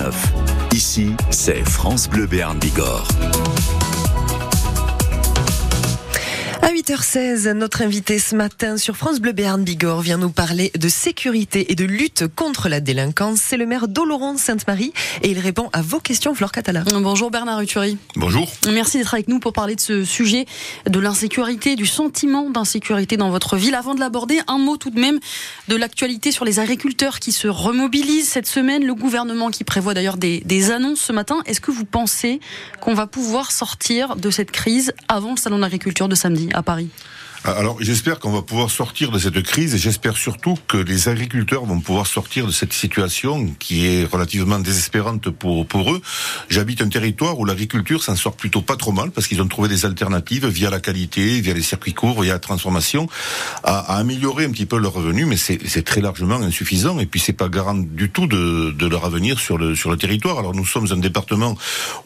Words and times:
9. 0.00 0.32
Ici, 0.72 1.14
c'est 1.28 1.62
France 1.68 2.08
Bleu 2.08 2.26
Béarn 2.26 2.58
Bigorre. 2.58 3.06
8h16, 6.80 7.50
notre 7.50 7.82
invité 7.82 8.18
ce 8.18 8.34
matin 8.34 8.78
sur 8.78 8.96
France 8.96 9.20
Bleu 9.20 9.32
Béarn 9.32 9.62
Bigorre 9.62 10.00
vient 10.00 10.16
nous 10.16 10.30
parler 10.30 10.72
de 10.78 10.88
sécurité 10.88 11.70
et 11.70 11.74
de 11.74 11.84
lutte 11.84 12.24
contre 12.34 12.70
la 12.70 12.80
délinquance. 12.80 13.38
C'est 13.38 13.58
le 13.58 13.66
maire 13.66 13.86
d'Oloron 13.86 14.38
Sainte-Marie 14.38 14.94
et 15.20 15.30
il 15.30 15.38
répond 15.38 15.68
à 15.74 15.82
vos 15.82 16.00
questions, 16.00 16.34
Flore 16.34 16.52
Catala. 16.52 16.84
Bonjour 16.90 17.30
Bernard 17.30 17.60
Uturi. 17.60 17.98
Bonjour. 18.16 18.50
Merci 18.72 18.96
d'être 18.96 19.12
avec 19.12 19.28
nous 19.28 19.40
pour 19.40 19.52
parler 19.52 19.74
de 19.74 19.80
ce 19.80 20.06
sujet 20.06 20.46
de 20.86 20.98
l'insécurité, 20.98 21.76
du 21.76 21.84
sentiment 21.84 22.48
d'insécurité 22.48 23.18
dans 23.18 23.28
votre 23.28 23.58
ville. 23.58 23.74
Avant 23.74 23.94
de 23.94 24.00
l'aborder, 24.00 24.40
un 24.46 24.56
mot 24.56 24.78
tout 24.78 24.90
de 24.90 24.98
même 24.98 25.18
de 25.68 25.76
l'actualité 25.76 26.32
sur 26.32 26.46
les 26.46 26.60
agriculteurs 26.60 27.18
qui 27.18 27.32
se 27.32 27.46
remobilisent 27.46 28.30
cette 28.30 28.48
semaine. 28.48 28.86
Le 28.86 28.94
gouvernement 28.94 29.50
qui 29.50 29.64
prévoit 29.64 29.92
d'ailleurs 29.92 30.16
des, 30.16 30.40
des 30.46 30.70
annonces 30.70 31.00
ce 31.00 31.12
matin. 31.12 31.42
Est-ce 31.44 31.60
que 31.60 31.72
vous 31.72 31.84
pensez 31.84 32.40
qu'on 32.80 32.94
va 32.94 33.06
pouvoir 33.06 33.52
sortir 33.52 34.16
de 34.16 34.30
cette 34.30 34.50
crise 34.50 34.94
avant 35.08 35.32
le 35.32 35.36
salon 35.36 35.58
d'agriculture 35.58 36.08
de 36.08 36.14
samedi 36.14 36.48
à 36.54 36.62
Paris? 36.62 36.69
Ah, 36.70 36.78
Alors 37.42 37.78
j'espère 37.80 38.18
qu'on 38.18 38.32
va 38.32 38.42
pouvoir 38.42 38.70
sortir 38.70 39.10
de 39.10 39.18
cette 39.18 39.42
crise 39.42 39.74
et 39.74 39.78
j'espère 39.78 40.18
surtout 40.18 40.58
que 40.68 40.76
les 40.76 41.08
agriculteurs 41.08 41.64
vont 41.64 41.80
pouvoir 41.80 42.06
sortir 42.06 42.46
de 42.46 42.52
cette 42.52 42.74
situation 42.74 43.54
qui 43.58 43.86
est 43.86 44.04
relativement 44.04 44.58
désespérante 44.58 45.30
pour, 45.30 45.90
eux. 45.90 46.02
J'habite 46.50 46.82
un 46.82 46.90
territoire 46.90 47.38
où 47.38 47.46
l'agriculture 47.46 48.02
s'en 48.02 48.14
sort 48.14 48.36
plutôt 48.36 48.60
pas 48.60 48.76
trop 48.76 48.92
mal 48.92 49.10
parce 49.10 49.26
qu'ils 49.26 49.40
ont 49.40 49.48
trouvé 49.48 49.70
des 49.70 49.86
alternatives 49.86 50.46
via 50.48 50.68
la 50.68 50.80
qualité, 50.80 51.40
via 51.40 51.54
les 51.54 51.62
circuits 51.62 51.94
courts, 51.94 52.20
via 52.20 52.34
la 52.34 52.38
transformation, 52.38 53.08
à, 53.64 53.96
améliorer 53.96 54.44
un 54.44 54.50
petit 54.50 54.66
peu 54.66 54.76
leurs 54.76 54.92
revenus, 54.92 55.26
mais 55.26 55.38
c'est 55.38 55.82
très 55.82 56.02
largement 56.02 56.36
insuffisant 56.36 56.98
et 56.98 57.06
puis 57.06 57.20
c'est 57.20 57.32
pas 57.32 57.48
garant 57.48 57.74
du 57.74 58.10
tout 58.10 58.26
de, 58.26 58.70
de 58.72 58.86
leur 58.86 59.06
avenir 59.06 59.38
sur 59.38 59.56
le, 59.56 59.74
sur 59.74 59.90
le 59.90 59.96
territoire. 59.96 60.38
Alors 60.38 60.54
nous 60.54 60.66
sommes 60.66 60.88
un 60.92 60.98
département 60.98 61.56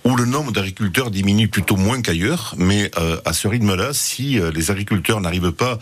où 0.04 0.14
le 0.14 0.26
nombre 0.26 0.52
d'agriculteurs 0.52 1.10
diminue 1.10 1.48
plutôt 1.48 1.76
moins 1.76 2.00
qu'ailleurs, 2.02 2.54
mais 2.56 2.92
euh, 2.98 3.20
à 3.24 3.32
ce 3.32 3.48
rythme-là, 3.48 3.92
si 3.92 4.38
euh, 4.38 4.52
les 4.52 4.70
agriculteurs 4.70 5.23
n'arrivent 5.24 5.52
pas 5.52 5.78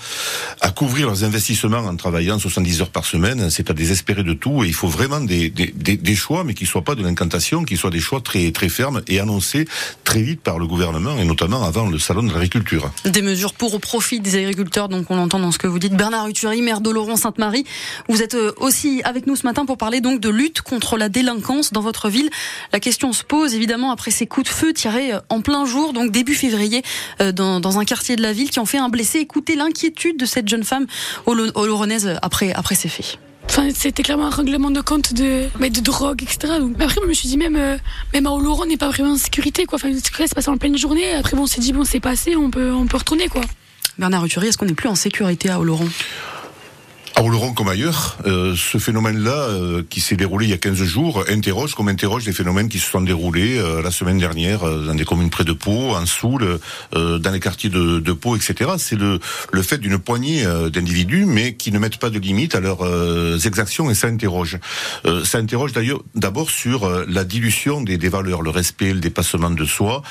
à 0.61 0.71
couvrir 0.71 1.07
leurs 1.07 1.25
investissements 1.25 1.79
en 1.79 1.97
travaillant 1.97 2.39
70 2.39 2.83
heures 2.83 2.91
par 2.91 3.05
semaine, 3.05 3.51
c'est 3.51 3.71
à 3.71 3.75
désespérer 3.75 4.23
de 4.23 4.33
tout. 4.33 4.65
Et 4.65 4.69
il 4.69 4.75
faut 4.75 4.89
vraiment 4.89 5.21
des, 5.21 5.51
des, 5.51 5.73
des, 5.75 5.97
des 5.97 6.15
choix, 6.15 6.45
mais 6.45 6.55
qui 6.55 6.67
soient 6.67 6.85
pas 6.85 6.95
de 6.95 7.03
l'incantation, 7.03 7.65
qui 7.65 7.77
soient 7.77 7.91
des 7.91 8.01
choix 8.01 8.21
très 8.21 8.51
très 8.53 8.69
fermes 8.69 9.03
et 9.09 9.21
annoncés 9.21 9.67
très 10.05 10.23
vite 10.23 10.41
par 10.41 10.59
le 10.59 10.67
gouvernement 10.67 11.19
et 11.19 11.25
notamment 11.25 11.63
avant 11.65 11.89
le 11.89 11.99
salon 11.99 12.23
de 12.23 12.33
l'agriculture. 12.33 12.91
Des 13.05 13.23
mesures 13.23 13.55
pour 13.55 13.75
au 13.75 13.79
profit 13.79 14.21
des 14.21 14.37
agriculteurs, 14.37 14.89
donc 14.89 15.11
on 15.11 15.17
l'entend 15.17 15.39
dans 15.39 15.53
ce 15.53 15.59
que 15.59 15.67
vous 15.67 15.79
dites. 15.79 15.95
Bernard 15.95 16.29
Uturi, 16.29 16.63
maire 16.63 16.81
d'Oloron-Sainte-Marie, 16.81 17.65
vous 18.09 18.23
êtes 18.23 18.35
euh, 18.35 18.53
aussi 18.59 19.03
avec 19.05 19.27
nous 19.27 19.37
ce 19.37 19.47
matin 19.47 19.65
pour 19.65 19.77
parler 19.77 20.01
donc 20.01 20.21
de 20.21 20.29
lutte 20.29 20.63
contre 20.63 20.97
la 20.97 21.09
délinquance 21.09 21.73
dans 21.73 21.81
votre 21.81 22.09
ville. 22.09 22.31
La 22.73 22.81
question 22.81 23.13
se 23.13 23.25
pose 23.25 23.55
évidemment 23.55 23.91
après 23.91 24.11
ces 24.11 24.27
coups 24.27 24.49
de 24.49 24.53
feu 24.53 24.73
tirés 24.73 25.13
euh, 25.13 25.21
en 25.29 25.41
plein 25.41 25.65
jour, 25.65 25.93
donc 25.93 26.11
début 26.11 26.35
février, 26.35 26.83
euh, 27.21 27.33
dans, 27.33 27.61
dans 27.61 27.79
un 27.79 27.85
quartier 27.85 28.17
de 28.17 28.23
la 28.23 28.33
ville 28.33 28.51
qui 28.51 28.59
ont 28.59 28.67
fait 28.67 28.79
un 28.79 28.89
blessé. 28.89 29.27
Écoutez 29.33 29.57
l'inquiétude 29.57 30.19
de 30.19 30.27
cette 30.27 30.47
jeune 30.47 30.63
femme 30.63 30.87
olo- 31.25 31.51
oloronnaise 31.55 32.19
après, 32.21 32.53
après 32.53 32.75
ces 32.75 32.89
faits. 32.91 33.19
Enfin, 33.49 33.71
c'était 33.75 34.03
clairement 34.03 34.27
un 34.27 34.31
règlement 34.31 34.71
de 34.71 34.83
compte 34.83 35.15
de, 35.15 35.47
mais 35.59 35.71
de 35.71 35.81
drogue, 35.81 36.23
etc. 36.23 36.59
Donc, 36.61 36.75
mais 36.79 36.85
après, 36.85 36.97
moi, 36.97 37.05
je 37.05 37.09
me 37.09 37.15
suis 37.15 37.29
dit, 37.29 37.39
même, 37.39 37.57
euh, 37.57 37.79
même 38.13 38.27
à 38.27 38.31
Oloron, 38.31 38.65
on 38.65 38.67
n'est 38.67 38.77
pas 38.77 38.91
vraiment 38.91 39.13
en 39.13 39.17
sécurité, 39.17 39.65
quoi. 39.65 39.77
Enfin, 39.77 39.89
c'est 39.95 40.35
passé 40.35 40.51
en 40.51 40.59
pleine 40.59 40.77
journée. 40.77 41.15
Après, 41.15 41.35
bon, 41.35 41.45
on 41.45 41.47
s'est 41.47 41.63
dit, 41.63 41.73
bon, 41.73 41.85
c'est 41.85 41.99
passé, 41.99 42.37
on 42.37 42.51
peut, 42.51 42.73
on 42.73 42.87
peut 42.87 42.99
retourner, 42.99 43.29
quoi. 43.29 43.41
Bernard 43.99 44.27
Uturi, 44.27 44.49
est-ce 44.49 44.59
qu'on 44.59 44.67
n'est 44.67 44.75
plus 44.75 44.89
en 44.91 44.95
sécurité 44.95 45.49
à 45.49 45.59
Oloron? 45.59 45.89
À 47.15 47.23
Oloron 47.23 47.53
comme 47.53 47.69
ailleurs, 47.69 48.17
euh, 48.25 48.57
ce 48.57 48.79
phénomène-là, 48.79 49.33
euh, 49.33 49.83
qui 49.89 50.01
s'est 50.01 50.17
déroulé 50.17 50.47
il 50.47 50.51
y 50.51 50.55
a 50.55 50.59
15 50.59 50.83
jours, 50.83 51.25
interroge 51.29 51.75
comme 51.75 51.89
interroge 51.89 52.25
les 52.25 52.33
phénomènes 52.33 52.71
qui 52.71 52.79
se 52.79 52.91
sont 52.91 53.03
déroulés 53.03 53.59
euh, 53.59 53.83
la 53.83 53.91
semaine 53.91 54.17
dernière 54.17 54.67
euh, 54.67 54.87
dans 54.87 54.95
des 54.95 55.05
communes 55.05 55.29
près 55.29 55.45
de 55.45 55.53
Pau, 55.53 55.95
en 55.95 56.07
Soule, 56.07 56.59
euh, 56.95 57.19
dans 57.19 57.31
les 57.31 57.39
quartiers 57.39 57.69
de, 57.69 57.99
de 57.99 58.13
Pau, 58.13 58.35
etc. 58.35 58.71
C'est 58.79 58.97
le, 58.97 59.21
le 59.53 59.63
fait 59.63 59.77
d'une 59.77 59.99
poignée 59.99 60.47
euh, 60.47 60.71
d'individus, 60.71 61.27
mais 61.27 61.55
qui 61.55 61.71
ne 61.71 61.79
mettent 61.79 61.99
pas 61.99 62.09
de 62.09 62.19
limite 62.19 62.55
à 62.55 62.61
leurs 62.61 62.83
exactions, 63.47 63.91
et 63.91 63.95
ça 63.95 64.07
interroge. 64.07 64.59
Ça 65.25 65.39
interroge 65.39 65.73
d'ailleurs 65.73 66.03
d'abord 66.15 66.51
sur 66.51 66.89
la 67.07 67.25
dilution 67.25 67.83
des, 67.83 67.99
des 67.99 68.09
valeurs, 68.09 68.43
le 68.43 68.51
respect, 68.51 68.95
le 68.95 69.01
dépassement 69.01 69.51
de 69.51 69.65
soi. 69.65 70.03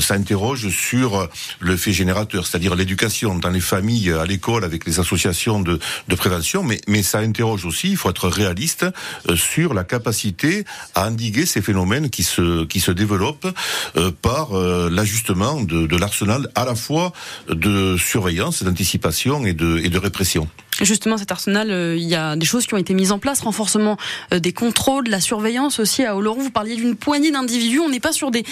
Ça 0.00 0.14
interroge 0.14 0.68
sur 0.70 1.28
le 1.60 1.76
fait 1.76 1.92
générateur, 1.92 2.46
c'est-à-dire 2.46 2.74
l'éducation 2.74 3.36
dans 3.36 3.50
les 3.50 3.60
familles, 3.60 4.12
à 4.12 4.24
l'école, 4.24 4.64
avec 4.64 4.86
les 4.86 4.98
associations 5.00 5.60
de, 5.60 5.78
de 6.08 6.14
prévention, 6.14 6.47
mais, 6.86 7.02
ça 7.02 7.18
interroge 7.18 7.64
aussi, 7.64 7.90
il 7.90 7.96
faut 7.96 8.10
être 8.10 8.28
réaliste, 8.28 8.86
euh, 9.28 9.36
sur 9.36 9.74
la 9.74 9.84
capacité 9.84 10.64
à 10.94 11.08
endiguer 11.08 11.46
ces 11.46 11.62
phénomènes 11.62 12.10
qui 12.10 12.22
se, 12.22 12.90
développent 12.90 13.48
euh, 13.96 14.10
par 14.22 14.56
euh, 14.56 14.88
l'ajustement 14.90 15.62
de, 15.62 15.96
l'arsenal 15.96 16.48
à 16.54 16.64
la 16.64 16.74
fois 16.74 17.12
de 17.48 17.96
surveillance, 17.96 18.62
d'anticipation 18.62 19.44
et 19.46 19.52
de 19.54 19.98
répression. 19.98 20.48
Justement, 20.80 21.18
cet 21.18 21.32
arsenal, 21.32 21.70
euh, 21.70 21.96
il 21.96 22.06
y 22.06 22.14
a 22.14 22.36
des 22.36 22.46
choses 22.46 22.66
qui 22.66 22.74
ont 22.74 22.78
été 22.78 22.94
mises 22.94 23.10
en 23.10 23.18
place, 23.18 23.40
renforcement 23.40 23.96
euh, 24.32 24.38
des 24.38 24.52
contrôles, 24.52 25.04
de 25.06 25.10
la 25.10 25.20
surveillance 25.20 25.80
aussi 25.80 26.04
à 26.04 26.16
Oloron. 26.16 26.40
Vous 26.40 26.50
parliez 26.50 26.76
d'une 26.76 26.94
poignée 26.94 27.32
d'individus. 27.32 27.80
On 27.80 27.88
n'est 27.88 27.98
pas 27.98 28.12
sur 28.12 28.30
des, 28.30 28.44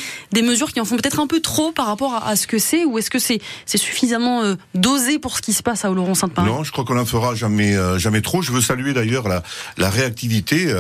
mesures 0.43 0.73
qui 0.73 0.81
en 0.81 0.85
font 0.85 0.97
peut-être 0.97 1.21
un 1.21 1.27
peu 1.27 1.41
trop 1.41 1.71
par 1.71 1.87
rapport 1.87 2.23
à, 2.25 2.35
ce 2.37 2.47
que 2.47 2.59
c'est, 2.59 2.85
ou 2.85 2.99
est-ce 2.99 3.11
que 3.11 3.19
c'est 3.19 3.41
suffisamment 3.77 4.43
euh, 4.43 4.55
dosé 4.75 5.19
pour 5.19 5.37
ce 5.37 5.43
qui 5.43 5.53
se 5.53 5.63
passe 5.63 5.85
à 5.85 5.91
Oloron-Sainte-Marie 5.91 6.51
Non, 6.51 6.65
je 6.65 6.73
crois 6.73 6.85
qu'on 6.85 6.99
en 6.99 7.07
fera 7.07 7.35
jamais, 7.35 7.77
jamais 7.99 8.23
trop. 8.23 8.43
Je 8.43 8.53
veux 8.53 8.61
saluer 8.61 8.93
d'ailleurs 8.93 9.29
la, 9.29 9.91
réactivité 9.91 10.75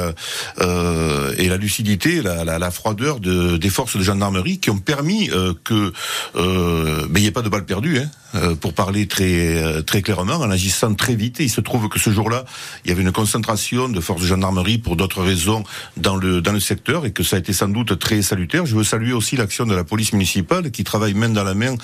et 0.58 1.48
la 1.48 1.56
lucidité, 1.56 2.22
la, 2.22 2.70
froideur 2.70 3.20
de, 3.20 3.56
des 3.56 3.70
forces 3.70 3.96
de 3.96 4.02
gendarmerie 4.02 4.58
qui 4.58 4.70
ont 4.70 4.78
permis 4.78 5.30
que 5.64 5.92
ben, 6.34 7.08
il 7.14 7.20
n'y 7.20 7.26
ait 7.26 7.32
pas 7.32 7.42
de 7.42 7.48
balles 7.48 7.64
perdues, 7.64 8.00
hein, 8.00 8.54
pour 8.60 8.72
parler 8.72 9.06
très 9.06 10.02
clairement, 10.02 10.34
en 10.34 10.50
agissant 10.50 10.94
très 10.94 11.14
vite. 11.14 11.35
Il 11.44 11.50
se 11.50 11.60
trouve 11.60 11.88
que 11.88 11.98
ce 11.98 12.10
jour-là, 12.10 12.44
il 12.84 12.90
y 12.90 12.92
avait 12.92 13.02
une 13.02 13.12
concentration 13.12 13.88
de 13.88 14.00
forces 14.00 14.22
de 14.22 14.26
gendarmerie 14.26 14.78
pour 14.78 14.96
d'autres 14.96 15.22
raisons 15.22 15.64
dans 15.96 16.16
le, 16.16 16.40
dans 16.40 16.52
le 16.52 16.60
secteur 16.60 17.06
et 17.06 17.12
que 17.12 17.22
ça 17.22 17.36
a 17.36 17.38
été 17.38 17.52
sans 17.52 17.68
doute 17.68 17.98
très 17.98 18.22
salutaire. 18.22 18.66
Je 18.66 18.76
veux 18.76 18.84
saluer 18.84 19.12
aussi 19.12 19.36
l'action 19.36 19.66
de 19.66 19.74
la 19.74 19.84
police 19.84 20.12
municipale 20.12 20.70
qui 20.70 20.84
travaille 20.84 21.14
main 21.14 21.28
dans 21.28 21.44
la 21.44 21.54
main 21.54 21.74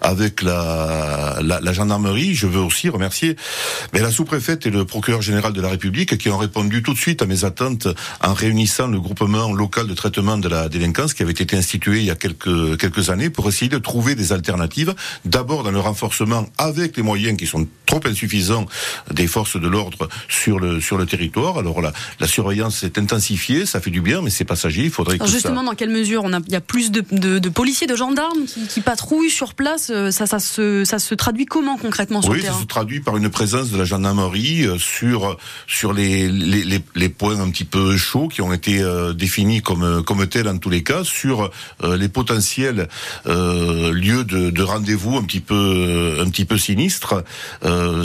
avec 0.00 0.42
la, 0.42 1.38
la, 1.42 1.72
gendarmerie. 1.72 2.34
Je 2.34 2.46
veux 2.46 2.60
aussi 2.60 2.88
remercier 2.88 3.36
mais 3.92 4.00
la 4.00 4.10
sous-préfète 4.10 4.66
et 4.66 4.70
le 4.70 4.84
procureur 4.84 5.22
général 5.22 5.52
de 5.52 5.60
la 5.60 5.68
République 5.68 6.16
qui 6.18 6.28
ont 6.28 6.38
répondu 6.38 6.82
tout 6.82 6.92
de 6.92 6.98
suite 6.98 7.22
à 7.22 7.26
mes 7.26 7.44
attentes 7.44 7.88
en 8.22 8.34
réunissant 8.34 8.86
le 8.86 9.00
groupement 9.00 9.52
local 9.52 9.86
de 9.86 9.94
traitement 9.94 10.38
de 10.38 10.48
la 10.48 10.68
délinquance 10.68 11.14
qui 11.14 11.22
avait 11.22 11.32
été 11.32 11.56
institué 11.56 11.98
il 11.98 12.04
y 12.04 12.10
a 12.10 12.16
quelques, 12.16 12.78
quelques 12.78 13.10
années 13.10 13.30
pour 13.30 13.48
essayer 13.48 13.68
de 13.68 13.78
trouver 13.78 14.14
des 14.14 14.32
alternatives. 14.32 14.94
D'abord 15.24 15.62
dans 15.62 15.70
le 15.70 15.80
renforcement 15.80 16.46
avec 16.58 16.96
les 16.96 17.02
moyens 17.02 17.36
qui 17.36 17.46
sont 17.46 17.66
trop 17.86 18.00
insuffisants 18.04 18.66
des 19.12 19.26
forces 19.26 19.56
de 19.60 19.68
l'ordre 19.68 20.08
sur 20.28 20.58
le, 20.58 20.80
sur 20.80 20.96
le 20.96 21.06
territoire. 21.06 21.58
Alors 21.58 21.80
la, 21.80 21.92
la 22.18 22.26
surveillance 22.26 22.76
s'est 22.78 22.98
intensifiée, 22.98 23.66
ça 23.66 23.80
fait 23.80 23.90
du 23.90 24.00
bien, 24.00 24.22
mais 24.22 24.30
c'est 24.30 24.44
passager. 24.44 24.82
Il 24.84 24.90
faudrait 24.90 25.18
que 25.18 25.22
Alors 25.24 25.32
justement, 25.32 25.60
ça... 25.60 25.66
dans 25.66 25.74
quelle 25.74 25.90
mesure 25.90 26.22
on 26.24 26.32
a, 26.32 26.40
il 26.46 26.52
y 26.52 26.56
a 26.56 26.60
plus 26.60 26.90
de, 26.90 27.04
de, 27.12 27.38
de 27.38 27.48
policiers, 27.48 27.86
de 27.86 27.96
gendarmes 27.96 28.44
qui, 28.46 28.66
qui 28.66 28.80
patrouillent 28.80 29.30
sur 29.30 29.54
place 29.54 29.90
euh, 29.90 30.10
ça, 30.10 30.26
ça, 30.26 30.38
se, 30.38 30.84
ça 30.84 30.98
se 30.98 31.14
traduit 31.14 31.46
comment 31.46 31.76
concrètement 31.76 32.22
sur 32.22 32.30
Oui, 32.30 32.38
le 32.38 32.42
ça 32.42 32.48
terrain 32.48 32.60
se 32.60 32.66
traduit 32.66 33.00
par 33.00 33.16
une 33.16 33.30
présence 33.30 33.70
de 33.70 33.78
la 33.78 33.84
gendarmerie 33.84 34.66
euh, 34.66 34.78
sur 34.78 35.36
sur 35.66 35.92
les, 35.92 36.28
les, 36.28 36.64
les, 36.64 36.80
les 36.94 37.08
points 37.08 37.40
un 37.40 37.50
petit 37.50 37.64
peu 37.64 37.96
chauds 37.96 38.28
qui 38.28 38.42
ont 38.42 38.52
été 38.52 38.80
euh, 38.80 39.12
définis 39.12 39.62
comme 39.62 40.02
comme 40.04 40.26
tels 40.26 40.48
en 40.48 40.58
tous 40.58 40.70
les 40.70 40.82
cas 40.82 41.04
sur 41.04 41.50
euh, 41.82 41.96
les 41.96 42.08
potentiels 42.08 42.88
euh, 43.26 43.92
lieux 43.92 44.24
de, 44.24 44.50
de 44.50 44.62
rendez-vous 44.62 45.16
un 45.16 45.24
petit 45.24 45.40
peu 45.40 46.18
un 46.20 46.28
petit 46.30 46.44
peu 46.44 46.58
sinistres. 46.58 47.14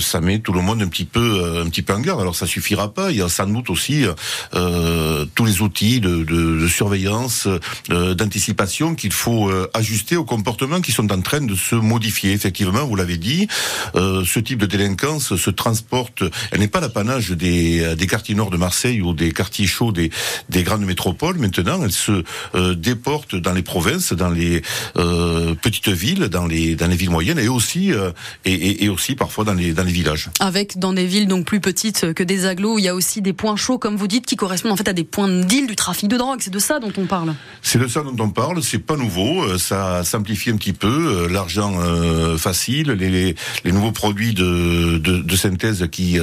Ça 0.01 0.21
met 0.21 0.39
tout 0.39 0.53
le 0.53 0.61
monde 0.61 0.81
un 0.85 0.89
petit 0.93 1.05
peu 1.15 1.27
un 1.63 1.67
petit 1.69 1.81
peu 1.81 1.93
en 1.93 1.99
garde. 1.99 2.21
Alors 2.21 2.35
ça 2.35 2.47
suffira 2.55 2.93
pas. 2.93 3.11
Il 3.11 3.17
y 3.17 3.21
a 3.21 3.29
sans 3.29 3.47
doute 3.47 3.69
aussi 3.69 4.05
euh, 4.53 5.25
tous 5.35 5.45
les 5.45 5.61
outils 5.61 5.99
de, 5.99 6.23
de, 6.23 6.59
de 6.63 6.67
surveillance, 6.67 7.47
euh, 7.89 8.13
d'anticipation 8.19 8.95
qu'il 8.95 9.11
faut 9.11 9.49
euh, 9.49 9.69
ajuster 9.73 10.15
aux 10.15 10.25
comportements 10.25 10.81
qui 10.81 10.91
sont 10.91 11.11
en 11.11 11.21
train 11.21 11.41
de 11.41 11.55
se 11.55 11.75
modifier. 11.75 12.31
Effectivement, 12.33 12.85
vous 12.85 12.95
l'avez 12.95 13.17
dit, 13.17 13.47
euh, 13.95 14.23
ce 14.25 14.39
type 14.39 14.59
de 14.59 14.65
délinquance 14.65 15.35
se 15.35 15.49
transporte. 15.49 16.23
Elle 16.51 16.59
n'est 16.59 16.67
pas 16.67 16.81
l'apanage 16.81 17.31
des, 17.31 17.95
des 17.95 18.07
quartiers 18.07 18.35
nord 18.35 18.51
de 18.51 18.57
Marseille 18.57 19.01
ou 19.01 19.13
des 19.13 19.31
quartiers 19.31 19.67
chauds 19.67 19.91
des, 19.91 20.11
des 20.49 20.63
grandes 20.63 20.85
métropoles. 20.85 21.37
Maintenant, 21.37 21.81
elle 21.83 21.91
se 21.91 22.23
euh, 22.55 22.75
déporte 22.75 23.35
dans 23.35 23.53
les 23.53 23.63
provinces, 23.63 24.13
dans 24.13 24.29
les 24.29 24.61
euh, 24.97 25.55
petites 25.55 25.89
villes, 25.89 26.27
dans 26.29 26.45
les 26.45 26.75
dans 26.75 26.87
les 26.87 26.95
villes 26.95 27.09
moyennes 27.09 27.39
et 27.39 27.47
aussi 27.47 27.91
euh, 27.91 28.11
et, 28.45 28.53
et, 28.53 28.85
et 28.85 28.89
aussi 28.89 29.15
parfois 29.15 29.43
dans 29.43 29.53
les 29.53 29.73
dans 29.73 29.83
les 29.83 29.91
villages. 29.91 30.29
Avec 30.39 30.74
dans 30.77 30.93
des 30.93 31.05
villes 31.05 31.27
donc 31.27 31.45
plus 31.45 31.59
petites 31.59 32.13
que 32.13 32.23
des 32.23 32.45
agglos, 32.45 32.77
il 32.79 32.83
y 32.83 32.87
a 32.87 32.95
aussi 32.95 33.21
des 33.21 33.33
points 33.33 33.55
chauds, 33.55 33.77
comme 33.77 33.95
vous 33.95 34.07
dites, 34.07 34.25
qui 34.25 34.35
correspondent 34.35 34.71
en 34.71 34.75
fait 34.75 34.87
à 34.87 34.93
des 34.93 35.03
points 35.03 35.27
de 35.27 35.43
deal 35.43 35.67
du 35.67 35.75
trafic 35.75 36.09
de 36.09 36.17
drogue. 36.17 36.39
C'est 36.41 36.53
de 36.53 36.59
ça 36.59 36.79
dont 36.79 36.93
on 36.97 37.05
parle. 37.05 37.33
C'est 37.61 37.79
de 37.79 37.87
ça 37.87 38.01
dont 38.01 38.15
on 38.19 38.29
parle. 38.29 38.61
C'est 38.63 38.79
pas 38.79 38.97
nouveau. 38.97 39.43
euh, 39.43 39.57
Ça 39.57 40.03
simplifie 40.03 40.49
un 40.49 40.57
petit 40.57 40.73
peu 40.73 40.87
euh, 40.87 41.27
l'argent 41.27 41.73
euh, 41.79 42.37
facile, 42.37 42.91
les, 42.91 43.35
nouveaux 43.65 43.91
produits 43.91 44.33
de, 44.33 45.35
synthèse 45.35 45.87
qui 45.91 46.17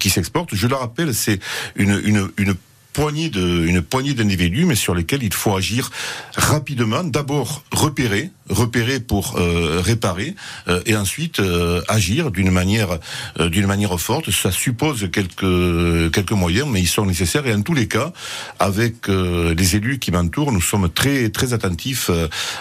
qui 0.00 0.10
s'exportent. 0.10 0.54
Je 0.54 0.66
le 0.66 0.74
rappelle, 0.74 1.14
c'est 1.14 1.38
une 1.76 2.00
une 2.38 2.54
poignée 2.94 3.28
de, 3.28 3.66
une 3.66 3.82
poignée 3.82 4.14
d'individus, 4.14 4.64
mais 4.64 4.76
sur 4.76 4.94
lesquels 4.94 5.22
il 5.22 5.34
faut 5.34 5.54
agir 5.54 5.90
rapidement. 6.34 7.04
D'abord 7.04 7.64
repérer, 7.72 8.30
repérer 8.48 9.00
pour 9.00 9.36
euh, 9.36 9.82
réparer, 9.84 10.34
euh, 10.68 10.80
et 10.86 10.96
ensuite 10.96 11.40
euh, 11.40 11.82
agir 11.88 12.30
d'une 12.30 12.50
manière, 12.50 12.98
d'une 13.38 13.66
manière 13.66 13.98
forte. 14.00 14.30
Ça 14.30 14.50
suppose 14.50 15.10
quelques 15.12 16.12
quelques 16.12 16.32
moyens, 16.32 16.68
mais 16.70 16.80
ils 16.80 16.88
sont 16.88 17.04
nécessaires. 17.04 17.46
Et 17.46 17.52
en 17.52 17.62
tous 17.62 17.74
les 17.74 17.88
cas, 17.88 18.12
avec 18.58 19.08
les 19.08 19.76
élus 19.76 19.98
qui 19.98 20.12
m'entourent, 20.12 20.52
nous 20.52 20.62
sommes 20.62 20.88
très 20.88 21.28
très 21.30 21.52
attentifs 21.52 22.10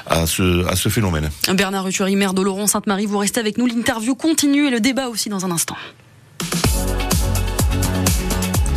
à 0.08 0.26
ce 0.26 0.66
à 0.66 0.76
ce 0.76 0.90
phénomène. 0.90 1.30
Bernard 1.54 1.86
Ruturi, 1.86 2.16
maire 2.16 2.34
Laurent 2.34 2.68
Sainte-Marie, 2.68 3.06
vous 3.06 3.20
restez 3.20 3.40
avec 3.40 3.58
nous. 3.58 3.68
L'interview 3.68 4.16
continue 4.16 4.68
et 4.68 4.72
le 4.72 4.80
débat 4.80 5.08
aussi 5.08 5.30
dans 5.30 5.46
un 5.46 5.52
instant. 5.52 5.78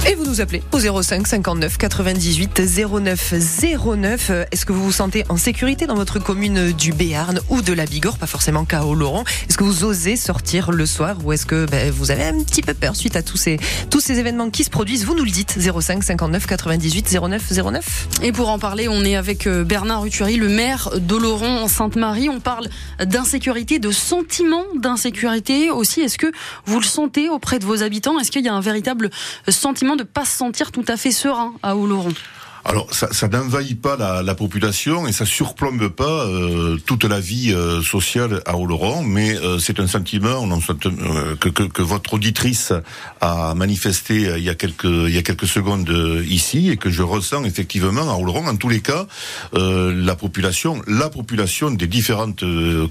Et 0.09 0.15
vous 0.15 0.25
nous 0.25 0.41
appelez 0.41 0.63
au 0.71 1.03
05 1.03 1.27
59 1.27 1.79
98 1.79 2.61
09 2.89 3.35
09. 3.97 4.31
Est-ce 4.53 4.65
que 4.65 4.73
vous 4.73 4.85
vous 4.85 4.93
sentez 4.93 5.25
en 5.29 5.37
sécurité 5.37 5.89
dans 5.89 5.97
votre 5.97 6.21
commune 6.21 6.71
du 6.71 6.93
Béarn 6.93 7.41
ou 7.49 7.61
de 7.61 7.73
la 7.73 7.87
Bigorre? 7.87 8.17
Pas 8.17 8.29
forcément 8.29 8.65
qu'à 8.65 8.85
Oloron. 8.85 9.25
Est-ce 9.49 9.59
que 9.59 9.65
vous 9.65 9.83
osez 9.83 10.15
sortir 10.15 10.71
le 10.71 10.87
soir 10.87 11.17
ou 11.25 11.33
est-ce 11.33 11.45
que 11.45 11.67
ben, 11.67 11.91
vous 11.91 12.13
avez 12.13 12.23
un 12.23 12.41
petit 12.45 12.63
peu 12.63 12.73
peur 12.73 12.95
suite 12.95 13.17
à 13.17 13.23
tous 13.25 13.37
ces, 13.37 13.59
tous 13.91 13.99
ces 13.99 14.21
événements 14.21 14.51
qui 14.51 14.63
se 14.63 14.71
produisent? 14.71 15.05
Vous 15.05 15.17
nous 15.17 15.25
le 15.25 15.31
dites 15.31 15.59
05 15.59 16.05
59 16.05 16.47
98 16.47 17.19
09 17.21 17.53
09. 17.73 18.09
Et 18.23 18.31
pour 18.31 18.49
en 18.49 18.61
parler, 18.61 18.87
on 18.89 19.05
est 19.05 19.17
avec 19.17 19.49
euh, 19.49 19.65
Bernard 19.65 20.03
Ruturi, 20.03 20.37
le 20.37 20.49
maire 20.49 20.89
d'Oloron 21.01 21.65
en 21.65 21.69
Sainte-Marie. 21.69 22.29
On 22.29 22.39
parle 22.39 22.69
d'insécurité, 23.05 23.81
de 23.81 23.91
sentiment 23.91 24.63
d'insécurité 24.77 25.73
aussi. 25.73 26.01
Est-ce 26.01 26.17
que 26.17 26.31
vous 26.65 26.79
le 26.79 26.87
sentez 26.87 27.29
auprès 27.29 27.59
de 27.59 27.65
vos 27.65 27.83
habitants? 27.83 28.21
Est-ce 28.21 28.31
qu'il 28.31 28.45
y 28.45 28.49
a 28.49 28.55
un 28.55 28.61
véritable 28.61 29.11
sentiment 29.49 29.96
de 29.97 30.03
pas 30.03 30.25
se 30.25 30.37
sentir 30.37 30.73
tout 30.73 30.85
à 30.89 30.97
fait 30.97 31.11
serein 31.11 31.55
à 31.63 31.77
Oloron. 31.77 32.13
Alors, 32.69 32.93
ça, 32.93 33.07
ça 33.13 33.29
n'envahit 33.29 33.81
pas 33.81 33.97
la, 33.97 34.25
la, 34.25 34.35
population 34.35 35.07
et 35.07 35.13
ça 35.13 35.25
surplombe 35.25 35.89
pas 35.89 36.25
euh, 36.27 36.77
toute 36.85 37.05
la 37.05 37.21
vie 37.21 37.53
euh, 37.53 37.81
sociale 37.81 38.43
à 38.45 38.57
Oloron, 38.57 39.05
mais 39.05 39.37
euh, 39.37 39.61
c'est 39.61 39.79
un 39.79 39.87
sentiment 39.87 40.45
que, 41.39 41.49
que, 41.49 41.63
que, 41.63 41.83
votre 41.83 42.15
auditrice 42.15 42.73
a 43.21 43.55
manifesté 43.55 44.33
il 44.37 44.43
y 44.43 44.51
a 44.51 44.57
quelques 44.57 44.85
il 44.85 45.15
y 45.15 45.19
a 45.19 45.23
quelques 45.23 45.47
secondes 45.47 45.93
ici 46.29 46.71
et 46.71 46.77
que 46.77 46.91
je 46.91 47.03
ressens 47.03 47.45
effectivement 47.45 48.13
à 48.13 48.17
Oloron. 48.17 48.49
En 48.49 48.57
tous 48.57 48.69
les 48.69 48.81
cas, 48.81 49.07
la 49.53 50.17
population, 50.17 50.83
la 50.89 51.09
population 51.09 51.71
des 51.71 51.87
différentes 51.87 52.43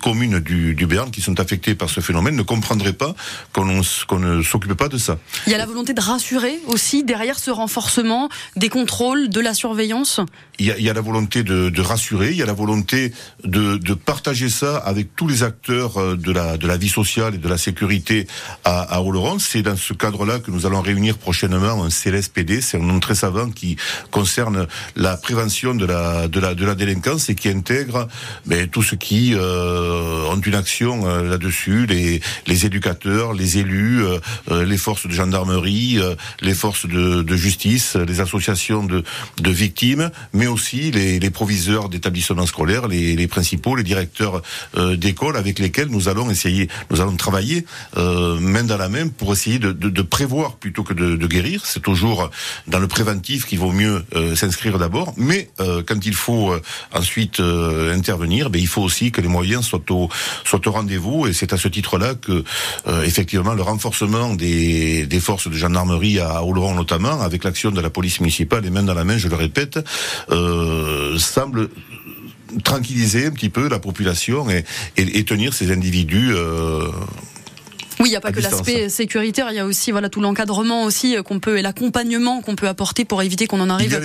communes 0.01 0.39
du, 0.39 0.73
du 0.73 0.87
Béarn 0.87 1.11
qui 1.11 1.21
sont 1.21 1.39
affectées 1.39 1.75
par 1.75 1.89
ce 1.89 1.99
phénomène 1.99 2.35
ne 2.35 2.43
comprendrait 2.43 2.93
pas 2.93 3.13
qu'on 3.51 3.65
ne 3.65 4.41
s'occupe 4.41 4.73
pas 4.75 4.87
de 4.87 4.97
ça. 4.97 5.17
Il 5.47 5.51
y 5.51 5.55
a 5.55 5.57
la 5.57 5.65
volonté 5.65 5.93
de 5.93 6.01
rassurer 6.01 6.59
aussi 6.67 7.03
derrière 7.03 7.39
ce 7.39 7.51
renforcement 7.51 8.29
des 8.55 8.69
contrôles 8.69 9.29
de 9.29 9.39
la 9.41 9.53
il 10.59 10.67
y, 10.67 10.89
a, 10.89 10.93
la 10.93 11.01
volonté 11.01 11.43
de, 11.43 11.81
rassurer, 11.81 12.31
il 12.31 12.37
y 12.37 12.43
a 12.43 12.45
la 12.45 12.53
volonté 12.53 13.11
de, 13.43 13.93
partager 13.93 14.49
ça 14.49 14.77
avec 14.77 15.15
tous 15.15 15.27
les 15.27 15.43
acteurs 15.43 15.97
euh, 15.97 16.15
de 16.15 16.31
la, 16.31 16.77
vie 16.77 16.89
sociale 16.89 17.35
et 17.35 17.37
de 17.37 17.47
la 17.47 17.57
sécurité 17.57 18.27
à, 18.63 18.97
à. 18.97 19.03
C'est 19.39 19.61
dans 19.61 19.75
ce 19.75 19.93
cadre-là 19.93 20.39
que 20.39 20.51
nous 20.51 20.65
allons 20.65 20.81
réunir 20.81 21.17
prochainement 21.17 21.83
un 21.83 21.89
CLSPD, 21.89 22.61
c'est 22.61 22.77
un 22.77 22.81
nom 22.81 22.99
très 22.99 23.15
savant 23.15 23.49
qui 23.49 23.77
concerne 24.11 24.67
la 24.95 25.17
prévention 25.17 25.73
de 25.75 25.85
la, 25.85 26.27
délinquance 26.75 27.29
et 27.29 27.35
qui 27.35 27.49
intègre 27.49 28.07
ben, 28.45 28.67
tout 28.67 28.83
ce 28.83 28.95
qui 28.95 29.33
euh, 29.33 30.25
ont 30.29 30.39
une 30.39 30.55
action 30.55 31.07
euh, 31.07 31.29
là-dessus, 31.29 31.85
les, 31.85 32.21
éducateurs, 32.65 33.33
les 33.33 33.57
élus, 33.57 34.01
les 34.49 34.77
forces 34.77 35.07
de 35.07 35.11
gendarmerie, 35.11 35.99
les 36.41 36.53
forces 36.53 36.85
de, 36.87 37.21
de 37.21 37.35
justice, 37.35 37.95
les 37.95 38.21
associations 38.21 38.83
de, 38.83 39.03
de 39.41 39.51
victimes, 39.55 40.11
mais 40.33 40.47
aussi 40.47 40.91
les, 40.91 41.19
les 41.19 41.29
proviseurs 41.29 41.89
d'établissements 41.89 42.45
scolaires, 42.45 42.87
les, 42.87 43.15
les, 43.15 43.27
principaux, 43.27 43.75
les 43.75 43.83
directeurs 43.83 44.41
euh, 44.77 44.95
d'école 44.95 45.37
avec 45.37 45.59
lesquels 45.59 45.87
nous 45.87 46.09
allons 46.09 46.29
essayer, 46.29 46.69
nous 46.91 47.01
allons 47.01 47.15
travailler 47.15 47.65
euh, 47.97 48.39
main 48.39 48.63
dans 48.63 48.77
la 48.77 48.89
main 48.89 49.07
pour 49.07 49.33
essayer 49.33 49.57
de, 49.59 49.71
de, 49.71 49.89
de 49.89 50.01
prévoir 50.01 50.55
plutôt 50.57 50.83
que 50.83 50.93
de, 50.93 51.15
de 51.15 51.27
guérir. 51.27 51.65
C'est 51.65 51.81
toujours 51.81 52.29
dans 52.67 52.79
le 52.79 52.87
préventif 52.87 53.45
qu'il 53.45 53.59
vaut 53.59 53.71
mieux 53.71 54.03
euh, 54.15 54.35
s'inscrire 54.35 54.77
d'abord, 54.77 55.13
mais 55.17 55.49
euh, 55.59 55.81
quand 55.85 56.05
il 56.05 56.13
faut 56.13 56.51
euh, 56.51 56.61
ensuite 56.93 57.39
intervenir, 57.39 58.49
ben, 58.49 58.61
il 58.61 58.67
faut 58.67 58.81
aussi 58.81 59.11
que 59.11 59.21
les 59.21 59.27
moyens 59.27 59.65
soient 59.65 59.89
au, 59.89 60.09
soient 60.43 60.67
au 60.67 60.71
rendez-vous 60.71 61.27
et 61.27 61.33
c'est 61.33 61.53
à 61.53 61.57
ce 61.57 61.67
titre-là 61.67 62.15
que 62.15 62.43
effectivement 63.03 63.53
le 63.53 63.61
renforcement 63.61 64.33
des, 64.33 65.05
des 65.05 65.19
forces 65.19 65.47
de 65.47 65.53
gendarmerie 65.55 66.19
à 66.19 66.43
Oloron 66.43 66.75
notamment, 66.75 67.21
avec 67.21 67.43
l'action 67.43 67.71
de 67.71 67.81
la 67.81 67.89
police 67.89 68.19
municipale 68.19 68.65
et 68.65 68.69
main 68.69 68.83
dans 68.83 68.93
la 68.93 69.03
main, 69.03 69.17
je 69.17 69.27
le 69.27 69.35
répète, 69.45 69.79
euh, 70.29 71.17
semble 71.17 71.69
tranquilliser 72.63 73.25
un 73.25 73.31
petit 73.31 73.49
peu 73.49 73.67
la 73.69 73.79
population 73.79 74.49
et, 74.49 74.63
et, 74.97 75.19
et 75.19 75.23
tenir 75.25 75.53
ces 75.53 75.71
individus. 75.71 76.31
Euh, 76.33 76.89
oui, 77.99 78.09
il 78.09 78.11
n'y 78.11 78.17
a 78.17 78.21
pas 78.21 78.33
que 78.33 78.41
l'aspect 78.41 78.89
sécuritaire, 78.89 79.47
il 79.51 79.55
y 79.55 79.59
a 79.59 79.65
aussi 79.65 79.91
voilà 79.91 80.09
tout 80.09 80.19
l'encadrement 80.19 80.83
aussi 80.83 81.15
euh, 81.15 81.23
qu'on 81.23 81.39
peut 81.39 81.57
et 81.57 81.61
l'accompagnement 81.61 82.41
qu'on 82.41 82.55
peut 82.55 82.67
apporter 82.67 83.05
pour 83.05 83.21
éviter 83.21 83.47
qu'on 83.47 83.61
en 83.61 83.69
arrive 83.69 83.99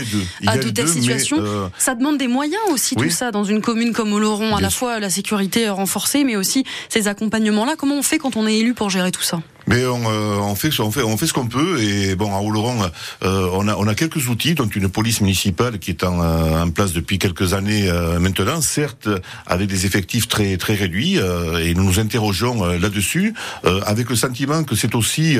à 0.47 0.57
de 0.59 0.71
telles 0.71 0.89
situations. 0.89 1.39
Euh... 1.41 1.69
Ça 1.77 1.95
demande 1.95 2.17
des 2.17 2.29
moyens 2.29 2.63
aussi 2.71 2.95
oui. 2.97 3.09
tout 3.09 3.15
ça 3.15 3.33
dans 3.33 3.45
une 3.45 3.61
commune 3.61 3.93
comme 3.93 4.13
Oloron, 4.13 4.55
à 4.55 4.61
la 4.61 4.71
fois 4.71 5.01
la 5.01 5.11
sécurité 5.11 5.69
renforcée, 5.69 6.23
mais 6.23 6.37
aussi 6.37 6.65
ces 6.89 7.09
accompagnements-là. 7.09 7.75
Comment 7.77 7.99
on 7.99 8.03
fait 8.03 8.19
quand 8.19 8.37
on 8.37 8.47
est 8.47 8.59
élu 8.59 8.75
pour 8.75 8.91
gérer 8.91 9.11
tout 9.11 9.23
ça? 9.23 9.43
Mais 9.71 9.87
on, 9.87 10.03
euh, 10.11 10.37
on, 10.41 10.57
fait, 10.57 10.73
fait, 10.73 11.03
on 11.03 11.17
fait 11.17 11.27
ce 11.29 11.33
qu'on 11.33 11.47
peut. 11.47 11.81
Et 11.81 12.17
bon, 12.17 12.35
à 12.35 12.41
Oloron, 12.41 12.91
euh, 13.23 13.49
on, 13.53 13.87
a, 13.87 13.95
quelques 13.95 14.29
outils, 14.29 14.55
dont 14.55 14.67
une 14.67 14.89
police 14.89 15.21
municipale 15.21 15.79
qui 15.79 15.93
est 15.93 16.03
en, 16.03 16.21
euh, 16.21 16.67
place 16.67 16.93
depuis 16.93 17.19
quelques 17.19 17.55
années 17.55 17.89
euh, 17.89 18.19
maintenant, 18.19 18.61
certes 18.61 19.09
avec 19.47 19.69
des 19.69 19.87
effectifs 19.87 20.27
très 20.27 20.57
réduits. 20.75 21.19
Euh, 21.19 21.65
et 21.65 21.75
nous 21.75 21.85
nous 21.85 22.01
interrogeons 22.01 22.65
là-dessus, 22.65 23.35
avec 23.87 24.11
le 24.11 24.17
sentiment 24.17 24.65
que 24.65 24.75
c'est 24.75 24.95
aussi 24.95 25.37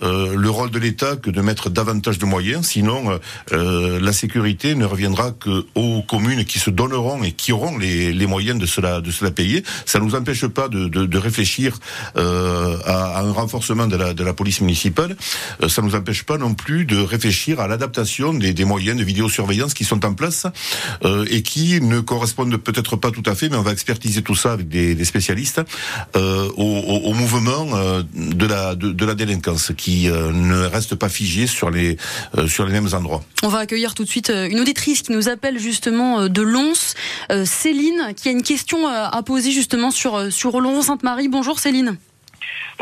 le 0.00 0.48
rôle 0.48 0.70
de 0.70 0.78
l'État 0.78 1.16
que 1.16 1.30
de 1.30 1.40
mettre 1.40 1.70
davantage 1.70 2.18
de 2.18 2.24
moyens. 2.24 2.66
Sinon, 2.66 3.18
la 3.50 4.12
sécurité 4.12 4.74
ne 4.74 4.84
reviendra 4.84 5.30
que 5.30 5.64
aux 5.74 6.02
communes 6.02 6.44
qui 6.44 6.58
se 6.58 6.70
donneront 6.70 7.22
et 7.22 7.32
qui 7.32 7.52
auront 7.52 7.78
les, 7.78 8.26
moyens 8.26 8.58
de 8.58 8.66
cela, 8.66 9.00
de 9.00 9.10
cela 9.10 9.30
payer. 9.30 9.62
Ça 9.86 9.98
ne 9.98 10.04
nous 10.04 10.14
empêche 10.14 10.46
pas 10.46 10.68
de, 10.68 11.18
réfléchir 11.18 11.78
à 12.16 13.20
un 13.20 13.32
renforcement 13.32 13.71
de 13.74 14.24
la, 14.24 14.32
police 14.34 14.60
municipale, 14.60 15.16
euh, 15.62 15.68
ça 15.68 15.82
ne 15.82 15.88
nous 15.88 15.94
empêche 15.94 16.24
pas 16.24 16.38
non 16.38 16.54
plus 16.54 16.84
de 16.84 16.98
réfléchir 16.98 17.60
à 17.60 17.68
l'adaptation 17.68 18.34
des, 18.34 18.64
moyens 18.64 18.98
de 18.98 19.04
vidéosurveillance 19.04 19.74
qui 19.74 19.84
sont 19.84 20.04
en 20.04 20.14
place 20.14 20.46
euh, 21.04 21.24
et 21.30 21.42
qui 21.42 21.80
ne 21.80 22.00
correspondent 22.00 22.56
peut-être 22.56 22.96
pas 22.96 23.10
tout 23.10 23.22
à 23.26 23.34
fait, 23.34 23.48
mais 23.48 23.56
on 23.56 23.62
va 23.62 23.72
expertiser 23.72 24.22
tout 24.22 24.34
ça 24.34 24.52
avec 24.52 24.68
des, 24.68 25.04
spécialistes 25.04 25.60
euh, 26.16 26.48
au, 26.56 27.12
mouvement 27.14 27.66
de, 28.14 28.46
la, 28.46 28.74
de, 28.74 29.12
délinquance 29.14 29.72
qui 29.76 30.06
ne 30.06 30.66
reste 30.66 30.94
pas 30.94 31.08
figé 31.08 31.46
sur 31.46 31.70
les, 31.70 31.96
sur 32.46 32.66
les 32.66 32.72
mêmes 32.72 32.88
endroits. 32.92 33.22
On 33.42 33.48
va 33.48 33.58
accueillir 33.58 33.94
tout 33.94 34.04
de 34.04 34.08
suite 34.08 34.30
une 34.30 34.60
auditrice 34.60 35.02
qui 35.02 35.12
nous 35.12 35.28
appelle 35.28 35.58
justement 35.58 36.28
de 36.28 36.42
Lons, 36.42 36.94
Céline, 37.44 38.14
qui 38.16 38.28
a 38.28 38.32
une 38.32 38.42
question 38.42 38.86
à 38.86 39.22
poser 39.22 39.50
justement 39.50 39.90
sur, 39.90 40.32
sur 40.32 40.54
Oloron-Sainte-Marie. 40.54 41.28
Bonjour 41.28 41.58
Céline. 41.58 41.98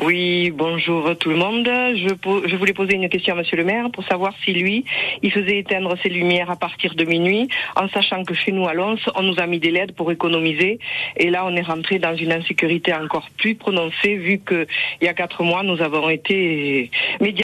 Oui, 0.03 0.51
bonjour 0.51 1.17
tout 1.19 1.31
le 1.31 1.37
monde. 1.37 1.67
Je, 1.67 2.57
voulais 2.57 2.73
poser 2.73 2.95
une 2.95 3.09
question 3.09 3.35
à 3.35 3.39
Monsieur 3.39 3.57
le 3.57 3.65
maire 3.65 3.91
pour 3.91 4.05
savoir 4.05 4.33
si 4.45 4.53
lui, 4.53 4.85
il 5.23 5.31
faisait 5.31 5.59
éteindre 5.59 5.95
ses 6.03 6.09
lumières 6.09 6.51
à 6.51 6.57
partir 6.57 6.95
de 6.95 7.05
minuit, 7.05 7.49
en 7.77 7.89
sachant 7.89 8.25
que 8.25 8.35
chez 8.35 8.53
nous 8.53 8.67
à 8.67 8.75
Lons, 8.75 8.97
on 9.15 9.23
nous 9.23 9.39
a 9.39 9.47
mis 9.47 9.59
des 9.59 9.71
LED 9.71 9.93
pour 9.93 10.11
économiser. 10.11 10.79
Et 11.17 11.29
là, 11.29 11.45
on 11.45 11.55
est 11.55 11.63
rentré 11.63 11.99
dans 11.99 12.17
une 12.17 12.33
insécurité 12.33 12.95
encore 12.95 13.29
plus 13.37 13.55
prononcée, 13.55 14.17
vu 14.17 14.39
que 14.39 14.67
il 15.01 15.05
y 15.05 15.09
a 15.09 15.15
quatre 15.15 15.43
mois, 15.43 15.63
nous 15.63 15.83
avons 15.83 16.09
été 16.09 16.91
médias 17.21 17.31